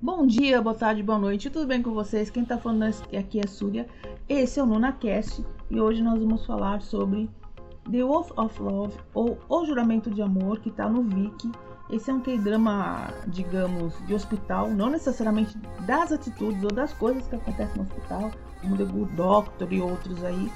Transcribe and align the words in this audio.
Bom 0.00 0.26
dia, 0.26 0.60
boa 0.60 0.74
tarde, 0.74 1.04
boa 1.04 1.18
noite, 1.20 1.48
tudo 1.50 1.68
bem 1.68 1.80
com 1.80 1.92
vocês? 1.92 2.30
Quem 2.30 2.44
tá 2.44 2.58
falando 2.58 2.82
aqui 3.16 3.38
é 3.38 3.46
Súria, 3.46 3.86
esse 4.28 4.58
é 4.58 4.62
o 4.62 4.66
NunaCast 4.66 5.44
e 5.70 5.80
hoje 5.80 6.02
nós 6.02 6.18
vamos 6.18 6.44
falar 6.44 6.80
sobre 6.82 7.30
The 7.88 8.02
Wolf 8.02 8.32
of 8.36 8.60
Love 8.60 8.98
ou 9.14 9.38
O 9.48 9.64
Juramento 9.64 10.10
de 10.10 10.20
Amor, 10.20 10.58
que 10.58 10.72
tá 10.72 10.88
no 10.88 11.04
Viki. 11.04 11.52
Esse 11.90 12.10
é 12.10 12.14
um 12.14 12.20
K-drama, 12.20 13.14
digamos, 13.28 13.94
de 14.04 14.14
hospital, 14.14 14.68
não 14.70 14.90
necessariamente 14.90 15.56
das 15.86 16.10
atitudes 16.10 16.62
ou 16.64 16.72
das 16.72 16.92
coisas 16.94 17.26
que 17.28 17.36
acontecem 17.36 17.76
no 17.76 17.82
hospital, 17.82 18.32
como 18.60 18.76
The 18.76 18.84
Good 18.84 19.12
Doctor 19.12 19.72
e 19.72 19.80
outros 19.80 20.24
aí, 20.24 20.50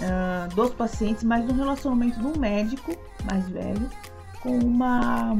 uh, 0.00 0.54
dos 0.54 0.70
pacientes, 0.74 1.24
mas 1.24 1.44
no 1.44 1.54
relacionamento 1.54 2.18
de 2.18 2.26
um 2.26 2.38
médico 2.38 2.94
mais 3.24 3.48
velho 3.48 3.88
com 4.40 4.58
uma 4.58 5.36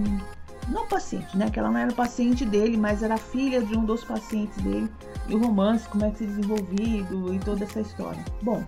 não 0.69 0.87
paciente, 0.87 1.37
né? 1.37 1.51
Que 1.51 1.59
ela 1.59 1.71
não 1.71 1.79
era 1.79 1.93
paciente 1.93 2.45
dele, 2.45 2.77
mas 2.77 3.03
era 3.03 3.17
filha 3.17 3.63
de 3.63 3.77
um 3.77 3.85
dos 3.85 4.05
pacientes 4.05 4.57
dele. 4.63 4.91
E 5.29 5.35
o 5.35 5.39
romance, 5.39 5.89
como 5.89 6.05
é 6.05 6.11
que 6.11 6.19
se 6.19 6.27
desenvolvido 6.27 7.35
e 7.35 7.39
toda 7.39 7.65
essa 7.65 7.81
história. 7.81 8.25
Bom, 8.43 8.65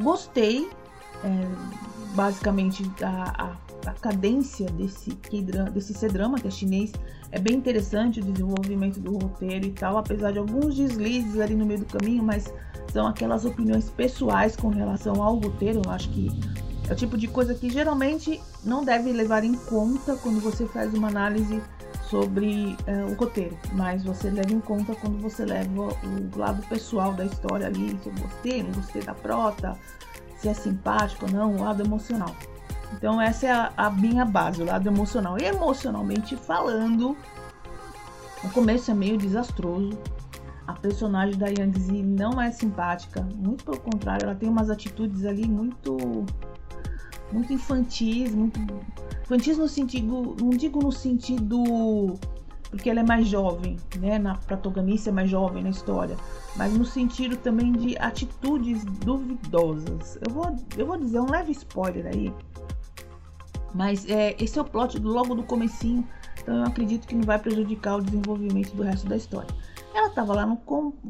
gostei, 0.00 0.68
é, 1.24 2.14
basicamente, 2.14 2.90
a, 3.02 3.56
a, 3.86 3.90
a, 3.90 3.94
cadência 3.94 4.66
desse, 4.70 5.10
desse 5.72 5.94
C-drama, 5.94 6.38
que 6.38 6.48
é 6.48 6.50
chinês. 6.50 6.92
É 7.30 7.38
bem 7.38 7.56
interessante 7.56 8.20
o 8.20 8.24
desenvolvimento 8.24 9.00
do 9.00 9.12
roteiro 9.12 9.66
e 9.66 9.72
tal, 9.72 9.96
apesar 9.96 10.32
de 10.32 10.38
alguns 10.38 10.76
deslizes 10.76 11.40
ali 11.40 11.54
no 11.54 11.64
meio 11.64 11.80
do 11.80 11.86
caminho, 11.86 12.22
mas 12.22 12.52
são 12.92 13.06
aquelas 13.06 13.44
opiniões 13.44 13.88
pessoais 13.90 14.54
com 14.54 14.68
relação 14.68 15.22
ao 15.22 15.36
roteiro. 15.36 15.80
Eu 15.84 15.90
acho 15.90 16.10
que 16.10 16.30
é 16.88 16.92
o 16.92 16.96
tipo 16.96 17.16
de 17.16 17.26
coisa 17.26 17.54
que 17.54 17.70
geralmente 17.70 18.40
não 18.62 18.84
deve 18.84 19.12
levar 19.12 19.44
em 19.44 19.54
conta 19.54 20.16
quando 20.16 20.40
você 20.40 20.66
faz 20.66 20.92
uma 20.92 21.08
análise 21.08 21.62
sobre 22.10 22.76
é, 22.86 23.04
o 23.04 23.14
roteiro, 23.14 23.56
mas 23.72 24.04
você 24.04 24.28
leva 24.28 24.52
em 24.52 24.60
conta 24.60 24.94
quando 24.94 25.18
você 25.22 25.46
leva 25.46 25.82
o 25.82 26.38
lado 26.38 26.62
pessoal 26.68 27.14
da 27.14 27.24
história 27.24 27.66
ali, 27.66 27.98
se 28.02 28.08
eu 28.08 28.12
gostei, 28.20 28.62
não 28.62 28.72
gostei 28.72 29.00
da 29.00 29.14
prota, 29.14 29.78
se 30.36 30.48
é 30.48 30.52
simpático 30.52 31.24
ou 31.24 31.32
não, 31.32 31.56
o 31.56 31.62
lado 31.62 31.82
emocional. 31.82 32.36
Então 32.92 33.18
essa 33.18 33.46
é 33.46 33.50
a, 33.50 33.72
a 33.76 33.90
minha 33.90 34.26
base, 34.26 34.60
o 34.60 34.66
lado 34.66 34.86
emocional. 34.86 35.38
E 35.38 35.44
emocionalmente 35.44 36.36
falando, 36.36 37.16
o 38.44 38.50
começo 38.50 38.90
é 38.90 38.94
meio 38.94 39.16
desastroso. 39.16 39.98
A 40.72 40.80
personagem 40.80 41.38
da 41.38 41.48
Yang 41.48 41.80
Zi 41.80 42.02
não 42.02 42.40
é 42.40 42.50
simpática, 42.50 43.20
muito 43.36 43.62
pelo 43.62 43.78
contrário, 43.78 44.24
ela 44.24 44.34
tem 44.34 44.48
umas 44.48 44.70
atitudes 44.70 45.26
ali 45.26 45.46
muito 45.46 46.24
muito 47.30 47.52
infantis, 47.52 48.34
muito 48.34 48.58
infantis 49.22 49.58
no 49.58 49.68
sentido, 49.68 50.34
não 50.40 50.50
digo 50.50 50.82
no 50.82 50.90
sentido 50.90 52.18
porque 52.70 52.88
ela 52.88 53.00
é 53.00 53.02
mais 53.02 53.28
jovem, 53.28 53.76
né, 53.98 54.18
na 54.18 54.34
protagonista 54.34 55.10
é 55.10 55.12
mais 55.12 55.28
jovem 55.28 55.62
na 55.62 55.68
história, 55.68 56.16
mas 56.56 56.72
no 56.72 56.86
sentido 56.86 57.36
também 57.36 57.70
de 57.72 57.98
atitudes 57.98 58.82
duvidosas. 58.82 60.18
Eu 60.26 60.32
vou, 60.32 60.56
eu 60.78 60.86
vou 60.86 60.96
dizer 60.96 61.20
um 61.20 61.30
leve 61.30 61.52
spoiler 61.52 62.06
aí, 62.06 62.32
mas 63.74 64.08
é, 64.08 64.36
esse 64.38 64.58
é 64.58 64.62
o 64.62 64.64
plot 64.64 64.98
logo 64.98 65.34
do 65.34 65.42
comecinho, 65.42 66.06
então 66.40 66.56
eu 66.56 66.64
acredito 66.64 67.06
que 67.06 67.14
não 67.14 67.22
vai 67.22 67.38
prejudicar 67.38 67.96
o 67.96 68.02
desenvolvimento 68.02 68.74
do 68.74 68.82
resto 68.82 69.08
da 69.08 69.16
história. 69.16 69.48
Ela 69.94 70.08
estava 70.08 70.34
lá 70.34 70.46
no, 70.46 70.58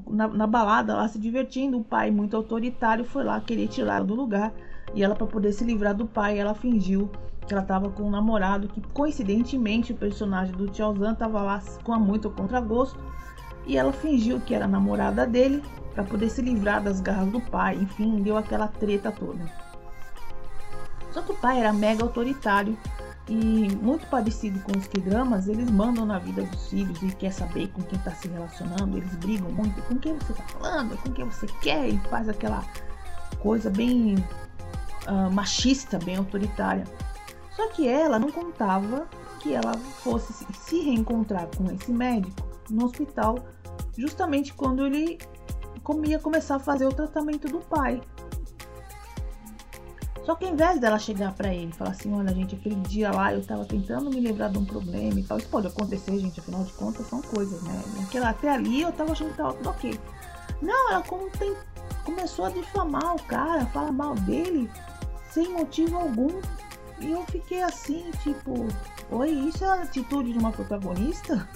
na, 0.09 0.29
na 0.29 0.47
balada, 0.47 0.95
lá 0.95 1.09
se 1.09 1.19
divertindo, 1.19 1.79
o 1.79 1.85
pai 1.85 2.11
muito 2.11 2.37
autoritário 2.37 3.05
foi 3.05 3.25
lá 3.25 3.41
querer 3.41 3.69
tirá-la 3.69 4.05
do 4.05 4.15
lugar 4.15 4.53
e 4.95 5.03
ela, 5.03 5.15
para 5.15 5.27
poder 5.27 5.53
se 5.53 5.65
livrar 5.65 5.95
do 5.95 6.07
pai, 6.07 6.39
ela 6.39 6.55
fingiu 6.55 7.11
que 7.47 7.53
ela 7.53 7.63
estava 7.63 7.89
com 7.91 8.05
um 8.05 8.11
namorado 8.11 8.69
que, 8.69 8.81
coincidentemente, 8.81 9.93
o 9.93 9.97
personagem 9.97 10.55
do 10.55 10.73
Zan 10.73 11.13
estava 11.13 11.43
lá 11.43 11.63
com 11.83 11.93
a 11.93 11.99
muito 11.99 12.31
contragosto. 12.31 12.99
E 13.67 13.77
ela 13.77 13.93
fingiu 13.93 14.41
que 14.41 14.55
era 14.55 14.67
namorada 14.67 15.27
dele 15.27 15.63
para 15.95 16.03
poder 16.03 16.29
se 16.29 16.43
livrar 16.43 16.83
das 16.83 17.01
garras 17.01 17.31
do 17.31 17.41
pai. 17.41 17.77
Enfim, 17.77 18.21
deu 18.21 18.37
aquela 18.37 18.69
treta 18.69 19.13
toda. 19.13 19.41
Só 21.13 21.21
o 21.21 21.37
pai 21.37 21.61
era 21.61 21.73
mega 21.73 22.03
autoritário 22.03 22.77
e 23.29 23.69
muito 23.77 24.07
parecido 24.07 24.59
com 24.61 24.77
os 24.77 24.87
que 24.87 25.01
dramas, 25.01 25.47
eles 25.47 25.71
mandam 25.71 26.05
na 26.05 26.19
vida 26.19 26.43
dos 26.43 26.69
filhos 26.69 27.01
e 27.03 27.09
quer 27.15 27.33
saber 27.33 27.69
com 27.69 27.83
quem 27.83 27.99
está 27.99 28.11
se 28.11 28.29
relacionando, 28.29 28.97
eles 28.97 29.15
brigam 29.17 29.51
muito 29.53 29.81
com 29.83 29.97
quem 29.99 30.15
você 30.19 30.33
está 30.33 30.45
falando, 30.45 30.97
com 30.99 31.13
quem 31.13 31.25
você 31.25 31.47
quer 31.61 31.89
e 31.89 31.99
faz 32.11 32.29
aquela 32.29 32.65
coisa 33.39 33.71
bem 33.71 34.17
uh, 35.07 35.31
machista, 35.33 35.99
bem 35.99 36.17
autoritária. 36.17 36.85
Só 37.55 37.69
que 37.69 37.87
ela 37.87 38.19
não 38.19 38.31
contava 38.31 39.07
que 39.41 39.55
ela 39.55 39.75
fosse 39.75 40.47
se 40.55 40.81
reencontrar 40.81 41.49
com 41.57 41.71
esse 41.71 41.93
médico 41.93 42.49
no 42.71 42.87
hospital, 42.87 43.39
justamente 43.97 44.53
quando 44.55 44.87
ele 44.87 45.19
ia 46.07 46.19
começar 46.19 46.57
a 46.57 46.61
fazer 46.61 46.87
o 46.87 46.93
tratamento 46.93 47.49
do 47.49 47.59
pai. 47.59 48.01
Só 50.25 50.37
que 50.37 50.45
ao 50.45 50.53
invés 50.53 50.79
dela 50.79 50.99
chegar 50.99 51.35
para 51.35 51.53
ele 51.53 51.71
e 51.71 51.73
falar 51.73 51.91
assim, 51.91 52.13
olha 52.15 52.33
gente, 52.33 52.55
aquele 52.55 52.77
dia 52.77 53.11
lá 53.11 53.33
eu 53.33 53.45
tava 53.45 53.65
tentando 53.65 54.09
me 54.09 54.21
livrar 54.21 54.51
de 54.51 54.59
um 54.59 54.65
problema 54.65 55.19
e 55.19 55.23
tal, 55.25 55.37
isso 55.37 55.49
pode 55.49 55.67
acontecer, 55.67 56.17
gente, 56.19 56.39
afinal 56.39 56.63
de 56.63 56.73
contas 56.75 57.07
são 57.09 57.21
coisas, 57.21 57.61
né? 57.63 57.83
Naquela, 57.99 58.31
até 58.31 58.49
ali 58.51 58.83
eu 58.83 58.93
tava 58.93 59.13
achando 59.13 59.31
que 59.31 59.37
tava 59.37 59.55
tudo 59.55 59.71
ok. 59.71 59.99
Não, 60.61 60.93
ela 60.93 61.03
como 61.03 61.29
tem, 61.31 61.57
começou 62.05 62.45
a 62.45 62.51
difamar 62.51 63.17
o 63.17 63.23
cara, 63.25 63.67
falar 63.67 63.91
mal 63.91 64.15
dele, 64.15 64.71
sem 65.31 65.49
motivo 65.51 65.97
algum. 65.99 66.41
E 67.01 67.11
eu 67.11 67.25
fiquei 67.27 67.61
assim, 67.61 68.09
tipo, 68.23 68.69
oi, 69.11 69.31
isso 69.31 69.65
é 69.65 69.69
a 69.69 69.83
atitude 69.83 70.33
de 70.33 70.39
uma 70.39 70.53
protagonista? 70.53 71.49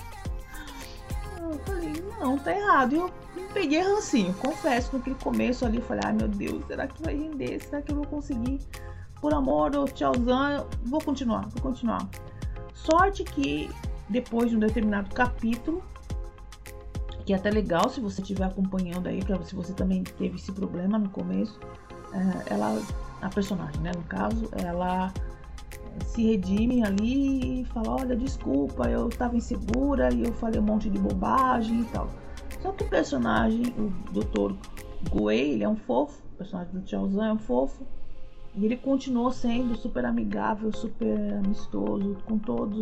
Eu 1.53 1.59
falei, 1.61 2.05
não, 2.21 2.39
tá 2.39 2.55
errado. 2.55 2.95
E 2.95 2.99
eu 2.99 3.11
peguei 3.53 3.81
rancinho, 3.81 4.35
confesso, 4.35 4.97
naquele 4.97 5.17
começo 5.17 5.65
ali, 5.65 5.81
falei, 5.81 6.03
ai 6.05 6.13
meu 6.13 6.29
Deus, 6.29 6.65
será 6.67 6.87
que 6.87 7.03
vai 7.03 7.15
render? 7.15 7.61
Será 7.61 7.83
que 7.83 7.93
eu 7.93 7.97
vou 7.97 8.07
conseguir? 8.07 8.61
Por 9.21 9.33
amor, 9.33 9.75
ou 9.75 9.87
tchauzão, 9.87 10.67
vou 10.85 11.01
continuar, 11.01 11.49
vou 11.49 11.63
continuar. 11.63 12.07
Sorte 12.75 13.25
que 13.25 13.71
depois 14.09 14.51
de 14.51 14.57
um 14.57 14.61
determinado 14.61 15.15
capítulo, 15.15 15.83
que 17.25 17.33
é 17.33 17.37
até 17.37 17.51
legal 17.51 17.89
se 17.89 18.01
você 18.01 18.21
estiver 18.21 18.45
acompanhando 18.45 19.09
aí, 19.09 19.25
para 19.25 19.43
se 19.43 19.55
você 19.55 19.73
também 19.73 20.05
teve 20.05 20.37
esse 20.37 20.53
problema 20.53 20.99
no 20.99 21.09
começo, 21.09 21.59
é, 22.13 22.55
ela 22.55 22.81
a 23.21 23.29
personagem, 23.29 23.81
né? 23.81 23.93
No 23.95 24.03
caso, 24.05 24.49
ela 24.53 25.13
se 26.05 26.23
redime 26.23 26.83
ali 26.83 27.63
e 27.63 27.65
fala: 27.67 27.97
Olha, 28.01 28.17
desculpa, 28.17 28.89
eu 28.89 29.09
tava 29.09 29.37
insegura 29.37 30.13
e 30.13 30.25
eu 30.25 30.33
falei 30.35 30.61
um 30.61 30.65
monte 30.65 30.91
de 30.91 30.99
bobagem 30.99 31.81
e 31.81 31.85
tal. 31.85 32.09
Só 32.61 32.73
que 32.73 32.85
o 32.85 32.89
personagem, 32.89 33.75
o 33.79 33.91
Dr. 34.13 34.55
Guei, 35.11 35.53
ele 35.53 35.65
é 35.65 35.69
um 35.69 35.77
fofo, 35.77 36.23
o 36.35 36.37
personagem 36.39 36.73
do 36.73 36.81
Tiaozão 36.83 37.25
é 37.25 37.33
um 37.33 37.39
fofo. 37.39 37.87
E 38.55 38.65
ele 38.65 38.77
continuou 38.77 39.31
sendo 39.31 39.77
super 39.77 40.07
amigável, 40.07 40.73
super 40.73 41.35
amistoso 41.35 42.17
com 42.25 42.39
todos 42.39 42.79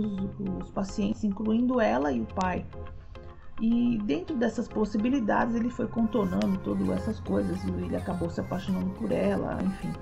os 0.62 0.70
pacientes, 0.70 1.24
incluindo 1.24 1.80
ela 1.80 2.12
e 2.12 2.20
o 2.20 2.26
pai. 2.26 2.64
E 3.60 3.98
dentro 4.04 4.36
dessas 4.36 4.68
possibilidades, 4.68 5.56
ele 5.56 5.70
foi 5.70 5.88
contornando 5.88 6.58
todas 6.58 6.88
essas 6.90 7.18
coisas. 7.20 7.58
Ele 7.64 7.96
acabou 7.96 8.30
se 8.30 8.40
apaixonando 8.40 8.90
por 8.90 9.10
ela, 9.10 9.58
enfim 9.62 9.92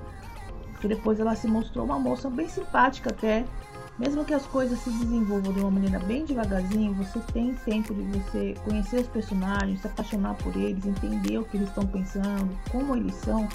que 0.82 0.88
depois 0.88 1.20
ela 1.20 1.36
se 1.36 1.46
mostrou 1.46 1.84
uma 1.84 1.98
moça 1.98 2.28
bem 2.28 2.48
simpática 2.48 3.10
até. 3.10 3.46
Mesmo 3.98 4.24
que 4.24 4.34
as 4.34 4.44
coisas 4.46 4.78
se 4.80 4.90
desenvolvam 4.90 5.52
de 5.52 5.60
uma 5.60 5.70
maneira 5.70 5.98
bem 6.00 6.24
devagarzinho, 6.24 6.92
você 6.94 7.20
tem 7.32 7.54
tempo 7.54 7.94
de 7.94 8.02
você 8.18 8.54
conhecer 8.64 9.02
os 9.02 9.08
personagens, 9.08 9.80
se 9.80 9.86
apaixonar 9.86 10.34
por 10.34 10.56
eles, 10.56 10.84
entender 10.84 11.38
o 11.38 11.44
que 11.44 11.56
eles 11.56 11.68
estão 11.68 11.86
pensando, 11.86 12.50
como 12.70 12.96
eles 12.96 13.14
são. 13.14 13.48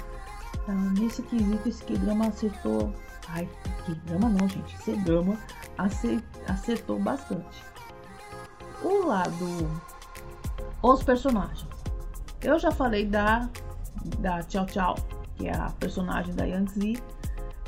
Então, 0.62 0.74
nesse 0.92 1.22
quesito, 1.22 1.68
esse 1.68 1.84
K-drama 1.84 2.28
acertou. 2.28 2.94
Ai, 3.28 3.46
K-drama 3.84 4.30
não, 4.30 4.48
gente. 4.48 4.74
Esse 4.76 4.96
drama 4.96 5.36
acertou 6.46 6.98
bastante. 6.98 7.62
O 8.82 9.06
lado. 9.06 9.68
Os 10.82 11.02
personagens. 11.02 11.68
Eu 12.40 12.58
já 12.58 12.70
falei 12.70 13.04
da, 13.04 13.50
da 14.20 14.42
Tchau 14.44 14.64
Tchau, 14.66 14.94
que 15.34 15.48
é 15.48 15.54
a 15.54 15.70
personagem 15.78 16.34
da 16.34 16.44
Yang 16.44 17.02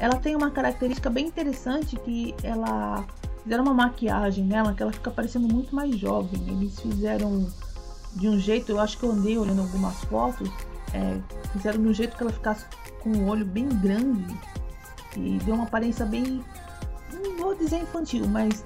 ela 0.00 0.16
tem 0.16 0.34
uma 0.34 0.50
característica 0.50 1.10
bem 1.10 1.26
interessante 1.26 1.94
que 1.94 2.34
ela 2.42 3.04
fizeram 3.42 3.64
uma 3.64 3.74
maquiagem 3.74 4.42
nela 4.44 4.72
que 4.72 4.82
ela 4.82 4.92
fica 4.92 5.10
parecendo 5.10 5.46
muito 5.46 5.74
mais 5.74 5.94
jovem. 5.96 6.42
Eles 6.48 6.80
fizeram 6.80 7.46
de 8.16 8.26
um 8.26 8.38
jeito, 8.38 8.72
eu 8.72 8.80
acho 8.80 8.96
que 8.98 9.04
eu 9.04 9.12
andei 9.12 9.36
olhando 9.36 9.60
algumas 9.60 9.96
fotos, 10.04 10.50
é, 10.94 11.20
fizeram 11.52 11.82
de 11.82 11.88
um 11.88 11.92
jeito 11.92 12.16
que 12.16 12.22
ela 12.22 12.32
ficasse 12.32 12.64
com 13.00 13.10
o 13.10 13.28
olho 13.28 13.44
bem 13.44 13.68
grande 13.68 14.34
e 15.16 15.38
deu 15.44 15.54
uma 15.54 15.64
aparência 15.64 16.06
bem, 16.06 16.42
não 17.12 17.36
vou 17.36 17.54
dizer 17.54 17.82
infantil, 17.82 18.26
mas 18.26 18.64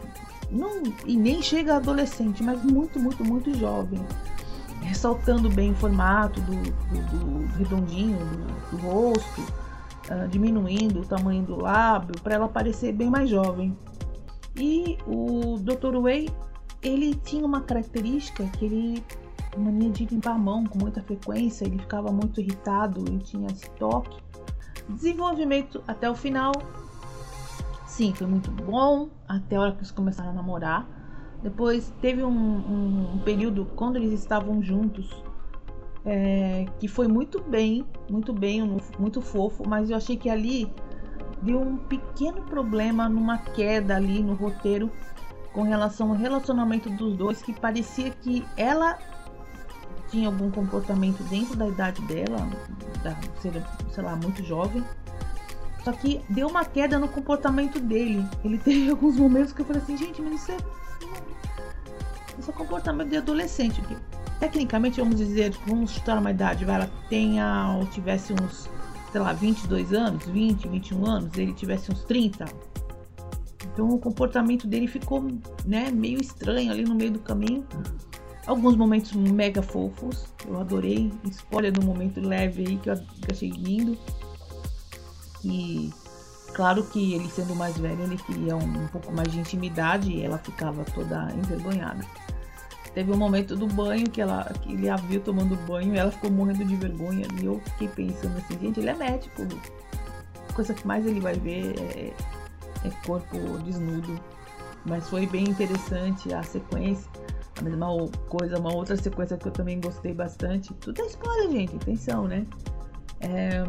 não 0.51 0.85
e 1.05 1.17
nem 1.17 1.43
chega 1.43 1.77
adolescente, 1.77 2.45
mas 2.45 2.63
muito, 2.63 3.01
muito, 3.01 3.25
muito 3.25 3.53
jovem. 3.59 4.01
ressaltando 4.83 5.51
bem 5.51 5.73
o 5.73 5.75
formato 5.75 6.41
do, 6.43 6.55
do, 6.55 7.19
do 7.19 7.57
redondinho 7.57 8.19
do, 8.19 8.77
do 8.77 8.87
rosto, 8.87 9.64
uh, 10.11 10.29
diminuindo 10.29 11.01
o 11.01 11.05
tamanho 11.05 11.43
do 11.45 11.61
lábio 11.61 12.15
para 12.23 12.35
ela 12.35 12.49
parecer 12.49 12.93
bem 12.93 13.11
mais 13.11 13.29
jovem. 13.29 13.77
E 14.57 14.97
o 15.07 15.59
Dr. 15.59 15.97
Wei, 15.97 16.31
ele 16.83 17.15
tinha 17.15 17.45
uma 17.45 17.63
característica 17.63 18.45
que 18.45 18.65
ele 18.65 19.05
mania 19.57 19.91
de 19.91 20.07
limpar 20.07 20.35
a 20.35 20.39
mão 20.39 20.65
com 20.65 20.79
muita 20.79 21.03
frequência, 21.03 21.65
ele 21.65 21.79
ficava 21.79 22.11
muito 22.11 22.41
irritado, 22.41 23.05
ele 23.07 23.19
tinha 23.19 23.47
esse 23.49 23.71
toque. 23.73 24.23
Desenvolvimento 24.89 25.83
até 25.87 26.11
o 26.11 26.15
final, 26.15 26.53
sim, 27.87 28.13
foi 28.15 28.27
muito 28.27 28.51
bom, 28.51 29.09
até 29.27 29.57
a 29.57 29.61
hora 29.61 29.73
que 29.73 29.79
eles 29.79 29.91
começaram 29.91 30.31
a 30.31 30.35
namorar. 30.35 30.87
Depois 31.43 31.93
teve 32.01 32.25
um, 32.25 32.31
um, 32.31 33.15
um 33.15 33.19
período 33.19 33.67
quando 33.77 33.97
eles 33.97 34.13
estavam 34.13 34.63
juntos, 34.63 35.23
é, 36.05 36.67
que 36.79 36.87
foi 36.87 37.09
muito 37.09 37.41
bem, 37.43 37.87
muito 38.11 38.33
bem, 38.33 38.79
muito 38.99 39.21
fofo, 39.21 39.67
mas 39.67 39.91
eu 39.91 39.97
achei 39.97 40.17
que 40.17 40.29
ali 40.29 40.71
deu 41.43 41.61
um 41.61 41.77
pequeno 41.77 42.43
problema 42.43 43.09
numa 43.09 43.39
queda 43.39 43.97
ali 43.97 44.23
no 44.23 44.35
roteiro 44.35 44.91
com 45.53 45.63
relação 45.63 46.11
ao 46.11 46.17
relacionamento 46.17 46.91
dos 46.91 47.17
dois, 47.17 47.41
que 47.43 47.53
parecia 47.53 48.11
que 48.11 48.45
ela 48.57 48.99
tinha 50.11 50.27
algum 50.27 50.51
comportamento 50.51 51.23
dentro 51.25 51.57
da 51.57 51.69
idade 51.69 52.03
dela, 52.03 52.49
da, 53.03 53.17
sei 53.91 54.03
lá, 54.03 54.17
muito 54.17 54.45
jovem. 54.45 54.85
Só 55.85 55.93
que 55.93 56.21
deu 56.31 56.49
uma 56.49 56.65
queda 56.65 56.99
no 56.99 57.09
comportamento 57.09 57.79
dele. 57.79 58.27
Ele 58.45 58.59
teve 58.63 58.91
alguns 58.91 59.17
momentos 59.17 59.53
que 59.53 59.61
eu 59.61 59.67
falei 59.67 59.83
assim, 59.83 59.97
gente, 59.97 60.21
mas 60.21 60.43
isso 60.43 60.53
é. 60.53 60.57
Isso 62.39 62.51
é 62.51 62.55
comportamento 62.55 63.11
de 63.11 63.17
adolescente. 63.17 63.81
Tecnicamente, 64.41 65.01
vamos 65.01 65.17
dizer, 65.17 65.55
vamos 65.67 65.93
chutar 65.93 66.19
uma 66.19 66.31
idade, 66.31 66.65
vai, 66.65 66.77
ela 66.77 66.91
tenha 67.09 67.77
ou 67.79 67.87
tivesse 67.87 68.33
uns, 68.33 68.69
sei 69.13 69.21
lá, 69.21 69.33
22 69.33 69.93
anos, 69.93 70.25
20, 70.27 70.69
21 70.69 71.07
anos, 71.07 71.39
ele 71.39 71.53
tivesse 71.53 71.91
uns 71.91 72.03
30. 72.05 72.45
Então 73.73 73.89
o 73.89 73.99
comportamento 73.99 74.67
dele 74.67 74.87
ficou 74.87 75.27
né, 75.65 75.91
meio 75.91 76.21
estranho 76.21 76.71
ali 76.71 76.85
no 76.85 76.95
meio 76.95 77.13
do 77.13 77.19
caminho. 77.19 77.67
Alguns 78.47 78.77
momentos 78.77 79.13
mega 79.15 79.63
fofos, 79.63 80.27
eu 80.47 80.61
adorei. 80.61 81.11
Spoiler 81.31 81.73
do 81.73 81.83
momento 81.83 82.21
leve 82.21 82.65
aí 82.69 82.77
que 82.77 82.91
eu 82.91 83.01
achei 83.31 83.51
lindo. 83.51 83.97
E 85.43 85.91
claro 86.55 86.85
que 86.85 87.15
ele 87.15 87.29
sendo 87.29 87.55
mais 87.55 87.77
velho, 87.79 88.03
ele 88.03 88.17
queria 88.19 88.55
um, 88.55 88.85
um 88.85 88.87
pouco 88.89 89.13
mais 89.13 89.33
de 89.33 89.39
intimidade 89.39 90.13
e 90.13 90.23
ela 90.23 90.39
ficava 90.39 90.85
toda 90.85 91.33
envergonhada. 91.35 92.05
Teve 92.95 93.11
um 93.11 93.17
momento 93.17 93.57
do 93.57 93.67
banho 93.67 94.09
que, 94.09 94.21
ela, 94.21 94.45
que 94.63 94.73
ele 94.73 94.89
a 94.89 94.95
viu 94.97 95.21
tomando 95.21 95.57
banho 95.67 95.95
e 95.95 95.99
ela 95.99 96.13
ficou 96.13 96.31
morrendo 96.31 96.65
de 96.65 96.77
vergonha. 96.77 97.27
E 97.43 97.45
eu 97.45 97.61
fiquei 97.61 97.89
pensando 97.89 98.37
assim, 98.39 98.59
gente, 98.61 98.79
ele 98.79 98.89
é 98.89 98.95
médico. 98.95 99.43
A 100.49 100.53
coisa 100.53 100.73
que 100.73 100.87
mais 100.87 101.05
ele 101.05 101.19
vai 101.19 101.35
ver 101.35 101.75
é, 101.81 102.13
é 102.87 102.91
corpo 103.05 103.37
desnudo. 103.65 104.19
Mas 104.87 105.09
foi 105.09 105.27
bem 105.27 105.45
interessante 105.45 106.33
a 106.33 106.43
sequência. 106.45 107.11
A 107.59 107.63
mesma 107.63 107.89
coisa, 108.29 108.59
uma 108.59 108.73
outra 108.73 108.97
sequência 108.97 109.37
que 109.37 109.49
eu 109.49 109.53
também 109.53 109.81
gostei 109.81 110.15
bastante. 110.15 110.73
Tudo 110.75 111.03
é 111.03 111.07
spoiler, 111.07 111.51
gente, 111.51 111.75
atenção, 111.77 112.29
né? 112.29 112.47
É, 113.21 113.63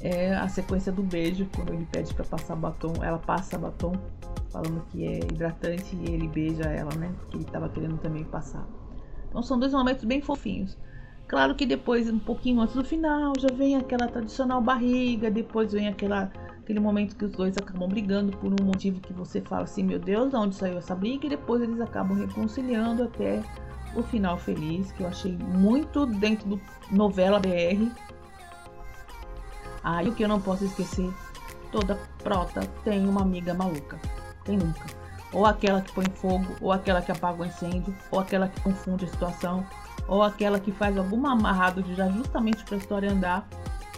é, 0.00 0.34
a 0.34 0.48
sequência 0.48 0.92
do 0.92 1.02
beijo, 1.02 1.48
quando 1.56 1.72
ele 1.72 1.86
pede 1.90 2.12
para 2.12 2.24
passar 2.24 2.54
batom, 2.54 2.92
ela 3.02 3.18
passa 3.18 3.56
batom, 3.56 3.92
falando 4.50 4.84
que 4.90 5.06
é 5.06 5.18
hidratante 5.18 5.96
e 5.96 6.12
ele 6.12 6.28
beija 6.28 6.64
ela, 6.64 6.94
né? 6.94 7.14
Que 7.30 7.38
ele 7.38 7.44
tava 7.44 7.68
querendo 7.68 7.98
também 7.98 8.24
passar. 8.24 8.66
Então 9.28 9.42
são 9.42 9.58
dois 9.58 9.72
momentos 9.72 10.04
bem 10.04 10.20
fofinhos. 10.20 10.76
Claro 11.28 11.54
que 11.54 11.64
depois, 11.64 12.10
um 12.10 12.18
pouquinho 12.18 12.60
antes 12.60 12.74
do 12.74 12.84
final, 12.84 13.32
já 13.38 13.48
vem 13.54 13.76
aquela 13.76 14.08
tradicional 14.08 14.60
barriga, 14.60 15.30
depois 15.30 15.72
vem 15.72 15.86
aquela 15.86 16.30
aquele 16.70 16.80
momento 16.80 17.16
que 17.16 17.24
os 17.24 17.32
dois 17.32 17.56
acabam 17.56 17.88
brigando 17.88 18.36
por 18.36 18.52
um 18.52 18.64
motivo 18.64 19.00
que 19.00 19.12
você 19.12 19.40
fala 19.40 19.64
assim, 19.64 19.82
meu 19.82 19.98
Deus, 19.98 20.30
de 20.30 20.36
onde 20.36 20.54
saiu 20.54 20.78
essa 20.78 20.94
briga? 20.94 21.26
E 21.26 21.30
depois 21.30 21.60
eles 21.62 21.80
acabam 21.80 22.16
reconciliando 22.16 23.04
até 23.04 23.42
o 23.96 24.02
final 24.04 24.38
feliz, 24.38 24.92
que 24.92 25.02
eu 25.02 25.08
achei 25.08 25.36
muito 25.36 26.06
dentro 26.06 26.48
do 26.48 26.60
novela 26.92 27.40
BR. 27.40 27.90
Ah, 29.82 30.04
e 30.04 30.08
o 30.08 30.14
que 30.14 30.22
eu 30.22 30.28
não 30.28 30.40
posso 30.40 30.64
esquecer, 30.64 31.10
toda 31.72 31.98
prota 32.22 32.60
tem 32.84 33.08
uma 33.08 33.22
amiga 33.22 33.52
maluca. 33.52 33.98
Nunca? 34.56 34.84
Ou 35.32 35.46
aquela 35.46 35.80
que 35.80 35.92
põe 35.92 36.06
fogo, 36.14 36.56
ou 36.60 36.72
aquela 36.72 37.00
que 37.00 37.12
apaga 37.12 37.42
o 37.42 37.46
incêndio, 37.46 37.94
ou 38.10 38.18
aquela 38.18 38.48
que 38.48 38.60
confunde 38.60 39.04
a 39.04 39.08
situação, 39.08 39.64
ou 40.08 40.22
aquela 40.22 40.58
que 40.58 40.72
faz 40.72 40.96
algum 40.96 41.26
amarrado 41.26 41.84
já 41.94 42.08
justamente 42.08 42.64
para 42.64 42.74
a 42.74 42.78
história 42.78 43.10
andar 43.10 43.48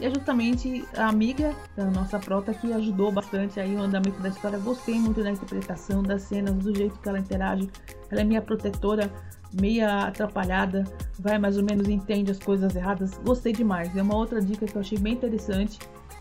e 0.00 0.06
é 0.06 0.10
justamente 0.10 0.84
a 0.96 1.08
amiga 1.08 1.54
da 1.76 1.84
nossa 1.84 2.18
prota 2.18 2.52
que 2.52 2.72
ajudou 2.72 3.12
bastante 3.12 3.60
aí 3.60 3.76
o 3.76 3.80
andamento 3.80 4.20
da 4.20 4.30
história. 4.30 4.58
Gostei 4.58 4.96
muito 4.96 5.22
da 5.22 5.30
interpretação 5.30 6.02
das 6.02 6.22
cenas, 6.22 6.54
do 6.56 6.74
jeito 6.74 6.98
que 6.98 7.08
ela 7.08 7.18
interage. 7.18 7.70
Ela 8.10 8.22
é 8.22 8.24
minha 8.24 8.42
protetora, 8.42 9.08
meia 9.52 10.06
atrapalhada, 10.06 10.84
vai 11.20 11.38
mais 11.38 11.56
ou 11.56 11.62
menos 11.62 11.88
entende 11.88 12.32
as 12.32 12.38
coisas 12.38 12.74
erradas. 12.74 13.16
Gostei 13.24 13.52
demais. 13.52 13.94
É 13.96 14.02
uma 14.02 14.16
outra 14.16 14.40
dica 14.40 14.66
que 14.66 14.74
eu 14.74 14.80
achei 14.80 14.98
bem 14.98 15.12
interessante, 15.12 15.78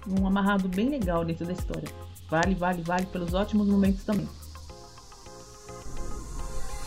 um 0.08 0.28
amarrado 0.28 0.68
bem 0.68 0.90
legal 0.90 1.24
dentro 1.24 1.46
da 1.46 1.54
história. 1.54 1.90
Vale, 2.32 2.56
vale, 2.56 2.82
vale 2.82 3.06
pelos 3.08 3.34
ótimos 3.34 3.68
momentos 3.68 4.06
também. 4.06 4.28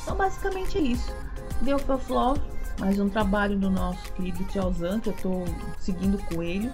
Então, 0.02 0.16
basicamente 0.16 0.78
é 0.78 0.80
isso. 0.80 1.14
The 1.62 1.74
of 1.74 2.10
Love 2.10 2.40
mais 2.80 2.98
um 2.98 3.08
trabalho 3.08 3.58
do 3.58 3.70
nosso 3.70 4.12
querido 4.14 4.42
Tiaozan, 4.44 5.00
que 5.00 5.10
eu 5.10 5.14
estou 5.14 5.44
seguindo 5.78 6.18
com 6.26 6.42
ele. 6.42 6.72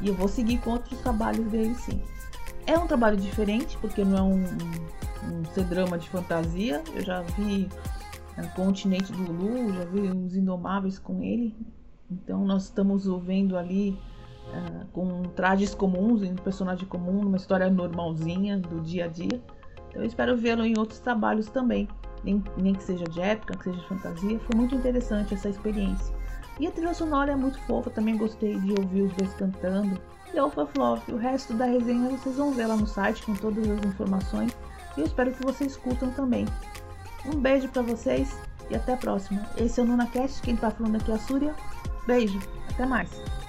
E 0.00 0.08
eu 0.08 0.14
vou 0.14 0.28
seguir 0.28 0.58
com 0.58 0.72
outros 0.72 0.98
trabalhos 1.00 1.50
dele 1.50 1.74
sim. 1.74 2.00
É 2.66 2.78
um 2.78 2.86
trabalho 2.86 3.16
diferente, 3.16 3.76
porque 3.78 4.04
não 4.04 4.18
é 4.18 4.22
um, 4.22 4.44
um, 4.44 5.60
um 5.60 5.64
drama 5.64 5.98
de 5.98 6.08
fantasia. 6.08 6.82
Eu 6.94 7.02
já 7.02 7.22
vi 7.22 7.68
é, 8.36 8.42
Continente 8.48 9.12
do 9.12 9.32
Lu, 9.32 9.74
já 9.74 9.84
vi 9.86 10.00
os 10.00 10.36
Indomáveis 10.36 10.98
com 10.98 11.22
ele. 11.22 11.54
Então 12.10 12.44
nós 12.44 12.64
estamos 12.64 13.06
vendo 13.24 13.56
ali 13.56 13.98
uh, 14.52 14.86
com 14.92 15.22
trajes 15.34 15.74
comuns, 15.74 16.22
um 16.22 16.34
personagem 16.36 16.86
comum, 16.86 17.20
uma 17.20 17.36
história 17.36 17.68
normalzinha 17.70 18.58
do 18.58 18.80
dia 18.80 19.06
a 19.06 19.08
dia. 19.08 19.42
Então 19.88 20.02
eu 20.02 20.06
espero 20.06 20.36
vê-lo 20.36 20.64
em 20.64 20.78
outros 20.78 21.00
trabalhos 21.00 21.46
também 21.48 21.88
nem, 22.24 22.42
nem 22.56 22.74
que 22.74 22.82
seja 22.82 23.04
de 23.04 23.20
época, 23.20 23.56
que 23.56 23.64
seja 23.64 23.78
de 23.78 23.88
fantasia. 23.88 24.38
Foi 24.40 24.56
muito 24.56 24.74
interessante 24.74 25.34
essa 25.34 25.48
experiência. 25.48 26.14
E 26.58 26.66
a 26.66 26.70
trilha 26.70 26.92
sonora 26.92 27.32
é 27.32 27.36
muito 27.36 27.58
fofa, 27.62 27.90
também 27.90 28.16
gostei 28.16 28.58
de 28.58 28.72
ouvir 28.78 29.02
os 29.02 29.12
dois 29.14 29.32
cantando. 29.34 29.98
E 30.32 30.38
a 30.38 30.42
Alpha 30.42 30.66
Fluff, 30.66 31.10
o 31.10 31.16
resto 31.16 31.54
da 31.54 31.64
resenha 31.64 32.10
vocês 32.10 32.36
vão 32.36 32.52
ver 32.52 32.66
lá 32.66 32.76
no 32.76 32.86
site 32.86 33.24
com 33.24 33.34
todas 33.34 33.68
as 33.68 33.84
informações. 33.84 34.56
E 34.96 35.00
eu 35.00 35.06
espero 35.06 35.32
que 35.32 35.42
vocês 35.42 35.72
escutam 35.72 36.10
também. 36.10 36.46
Um 37.26 37.38
beijo 37.38 37.68
para 37.68 37.82
vocês 37.82 38.36
e 38.70 38.76
até 38.76 38.92
a 38.92 38.96
próxima. 38.96 39.46
Esse 39.56 39.80
é 39.80 39.82
o 39.82 39.86
NunaCast, 39.86 40.42
quem 40.42 40.56
tá 40.56 40.70
falando 40.70 40.96
aqui 40.96 41.10
é 41.10 41.14
a 41.14 41.18
Súria. 41.18 41.54
Beijo, 42.06 42.38
até 42.68 42.86
mais. 42.86 43.39